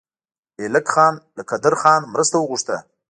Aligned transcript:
ایلک 0.61 0.85
خان 0.93 1.13
له 1.37 1.43
قدرخان 1.51 2.01
مرسته 2.13 2.35
وغوښته. 2.39 2.77